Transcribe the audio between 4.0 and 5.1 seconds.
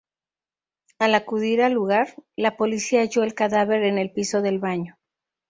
piso del baño.